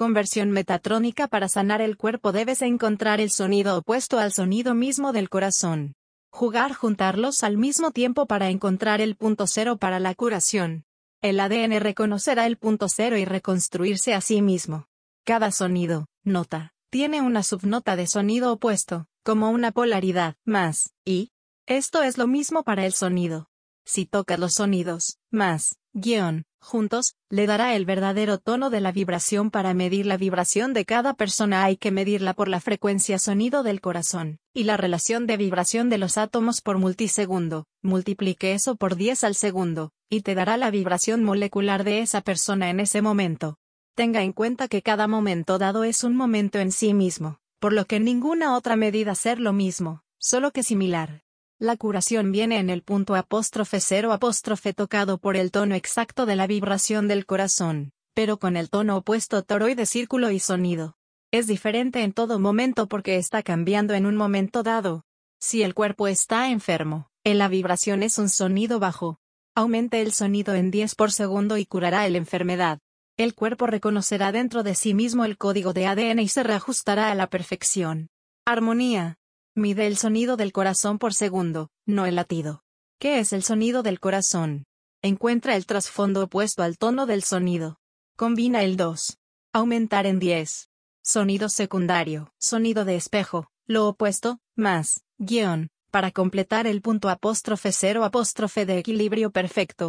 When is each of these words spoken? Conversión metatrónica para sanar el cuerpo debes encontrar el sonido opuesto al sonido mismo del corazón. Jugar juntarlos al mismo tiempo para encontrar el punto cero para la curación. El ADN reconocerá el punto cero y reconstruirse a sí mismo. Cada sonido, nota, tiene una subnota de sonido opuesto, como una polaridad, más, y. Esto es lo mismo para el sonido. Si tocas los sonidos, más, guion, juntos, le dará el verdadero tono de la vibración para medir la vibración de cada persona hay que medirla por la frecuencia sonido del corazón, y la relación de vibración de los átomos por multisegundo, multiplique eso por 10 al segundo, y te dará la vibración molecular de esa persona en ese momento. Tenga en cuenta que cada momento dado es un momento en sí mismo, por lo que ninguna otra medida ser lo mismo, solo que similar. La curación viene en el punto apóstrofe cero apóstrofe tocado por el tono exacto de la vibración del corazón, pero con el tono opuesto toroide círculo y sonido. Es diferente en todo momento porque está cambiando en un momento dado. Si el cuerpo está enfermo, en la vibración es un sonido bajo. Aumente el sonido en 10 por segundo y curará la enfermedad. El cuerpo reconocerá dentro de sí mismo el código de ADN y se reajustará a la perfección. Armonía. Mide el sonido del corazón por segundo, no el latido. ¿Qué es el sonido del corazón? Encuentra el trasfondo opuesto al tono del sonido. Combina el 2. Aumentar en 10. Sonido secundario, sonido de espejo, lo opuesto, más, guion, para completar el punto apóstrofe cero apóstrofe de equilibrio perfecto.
Conversión 0.00 0.50
metatrónica 0.50 1.28
para 1.28 1.46
sanar 1.46 1.82
el 1.82 1.98
cuerpo 1.98 2.32
debes 2.32 2.62
encontrar 2.62 3.20
el 3.20 3.30
sonido 3.30 3.76
opuesto 3.76 4.18
al 4.18 4.32
sonido 4.32 4.74
mismo 4.74 5.12
del 5.12 5.28
corazón. 5.28 5.92
Jugar 6.30 6.72
juntarlos 6.72 7.42
al 7.42 7.58
mismo 7.58 7.90
tiempo 7.90 8.24
para 8.24 8.48
encontrar 8.48 9.02
el 9.02 9.14
punto 9.14 9.46
cero 9.46 9.76
para 9.76 10.00
la 10.00 10.14
curación. 10.14 10.86
El 11.20 11.38
ADN 11.38 11.80
reconocerá 11.80 12.46
el 12.46 12.56
punto 12.56 12.88
cero 12.88 13.18
y 13.18 13.26
reconstruirse 13.26 14.14
a 14.14 14.22
sí 14.22 14.40
mismo. 14.40 14.86
Cada 15.26 15.52
sonido, 15.52 16.06
nota, 16.24 16.72
tiene 16.88 17.20
una 17.20 17.42
subnota 17.42 17.94
de 17.94 18.06
sonido 18.06 18.54
opuesto, 18.54 19.06
como 19.22 19.50
una 19.50 19.70
polaridad, 19.70 20.34
más, 20.46 20.94
y. 21.04 21.30
Esto 21.66 22.02
es 22.02 22.16
lo 22.16 22.26
mismo 22.26 22.62
para 22.62 22.86
el 22.86 22.94
sonido. 22.94 23.50
Si 23.84 24.06
tocas 24.06 24.38
los 24.38 24.54
sonidos, 24.54 25.18
más, 25.30 25.76
guion, 25.92 26.46
juntos, 26.60 27.14
le 27.28 27.46
dará 27.46 27.74
el 27.74 27.84
verdadero 27.84 28.38
tono 28.38 28.70
de 28.70 28.80
la 28.80 28.92
vibración 28.92 29.50
para 29.50 29.74
medir 29.74 30.06
la 30.06 30.16
vibración 30.16 30.72
de 30.72 30.84
cada 30.84 31.14
persona 31.14 31.64
hay 31.64 31.76
que 31.76 31.90
medirla 31.90 32.34
por 32.34 32.48
la 32.48 32.60
frecuencia 32.60 33.18
sonido 33.18 33.62
del 33.62 33.80
corazón, 33.80 34.38
y 34.54 34.64
la 34.64 34.76
relación 34.76 35.26
de 35.26 35.36
vibración 35.36 35.90
de 35.90 35.98
los 35.98 36.18
átomos 36.18 36.60
por 36.60 36.78
multisegundo, 36.78 37.66
multiplique 37.82 38.52
eso 38.52 38.76
por 38.76 38.96
10 38.96 39.24
al 39.24 39.34
segundo, 39.34 39.92
y 40.08 40.22
te 40.22 40.34
dará 40.34 40.56
la 40.56 40.70
vibración 40.70 41.24
molecular 41.24 41.84
de 41.84 42.00
esa 42.00 42.20
persona 42.20 42.70
en 42.70 42.80
ese 42.80 43.02
momento. 43.02 43.56
Tenga 43.94 44.22
en 44.22 44.32
cuenta 44.32 44.68
que 44.68 44.82
cada 44.82 45.08
momento 45.08 45.58
dado 45.58 45.84
es 45.84 46.04
un 46.04 46.16
momento 46.16 46.58
en 46.58 46.72
sí 46.72 46.94
mismo, 46.94 47.38
por 47.58 47.72
lo 47.72 47.86
que 47.86 48.00
ninguna 48.00 48.56
otra 48.56 48.76
medida 48.76 49.14
ser 49.14 49.40
lo 49.40 49.52
mismo, 49.52 50.02
solo 50.18 50.50
que 50.50 50.62
similar. 50.62 51.22
La 51.62 51.76
curación 51.76 52.32
viene 52.32 52.58
en 52.58 52.70
el 52.70 52.82
punto 52.82 53.14
apóstrofe 53.14 53.80
cero 53.80 54.14
apóstrofe 54.14 54.72
tocado 54.72 55.18
por 55.18 55.36
el 55.36 55.50
tono 55.50 55.74
exacto 55.74 56.24
de 56.24 56.34
la 56.34 56.46
vibración 56.46 57.06
del 57.06 57.26
corazón, 57.26 57.92
pero 58.14 58.38
con 58.38 58.56
el 58.56 58.70
tono 58.70 58.96
opuesto 58.96 59.42
toroide 59.42 59.84
círculo 59.84 60.30
y 60.30 60.40
sonido. 60.40 60.96
Es 61.30 61.46
diferente 61.46 62.02
en 62.02 62.14
todo 62.14 62.38
momento 62.38 62.88
porque 62.88 63.18
está 63.18 63.42
cambiando 63.42 63.92
en 63.92 64.06
un 64.06 64.16
momento 64.16 64.62
dado. 64.62 65.04
Si 65.38 65.62
el 65.62 65.74
cuerpo 65.74 66.08
está 66.08 66.48
enfermo, 66.48 67.10
en 67.24 67.36
la 67.36 67.48
vibración 67.48 68.02
es 68.02 68.16
un 68.16 68.30
sonido 68.30 68.80
bajo. 68.80 69.18
Aumente 69.54 70.00
el 70.00 70.12
sonido 70.12 70.54
en 70.54 70.70
10 70.70 70.94
por 70.94 71.12
segundo 71.12 71.58
y 71.58 71.66
curará 71.66 72.08
la 72.08 72.16
enfermedad. 72.16 72.78
El 73.18 73.34
cuerpo 73.34 73.66
reconocerá 73.66 74.32
dentro 74.32 74.62
de 74.62 74.74
sí 74.74 74.94
mismo 74.94 75.26
el 75.26 75.36
código 75.36 75.74
de 75.74 75.86
ADN 75.88 76.20
y 76.20 76.28
se 76.28 76.42
reajustará 76.42 77.10
a 77.10 77.14
la 77.14 77.26
perfección. 77.26 78.08
Armonía. 78.46 79.19
Mide 79.60 79.86
el 79.86 79.98
sonido 79.98 80.38
del 80.38 80.52
corazón 80.52 80.98
por 80.98 81.12
segundo, 81.12 81.68
no 81.84 82.06
el 82.06 82.14
latido. 82.14 82.62
¿Qué 82.98 83.18
es 83.18 83.34
el 83.34 83.42
sonido 83.42 83.82
del 83.82 84.00
corazón? 84.00 84.64
Encuentra 85.02 85.54
el 85.54 85.66
trasfondo 85.66 86.24
opuesto 86.24 86.62
al 86.62 86.78
tono 86.78 87.04
del 87.04 87.22
sonido. 87.22 87.76
Combina 88.16 88.62
el 88.62 88.78
2. 88.78 89.18
Aumentar 89.52 90.06
en 90.06 90.18
10. 90.18 90.70
Sonido 91.04 91.50
secundario, 91.50 92.32
sonido 92.38 92.86
de 92.86 92.96
espejo, 92.96 93.50
lo 93.66 93.86
opuesto, 93.86 94.38
más, 94.56 95.02
guion, 95.18 95.68
para 95.90 96.10
completar 96.10 96.66
el 96.66 96.80
punto 96.80 97.10
apóstrofe 97.10 97.70
cero 97.70 98.04
apóstrofe 98.04 98.64
de 98.64 98.78
equilibrio 98.78 99.30
perfecto. 99.30 99.88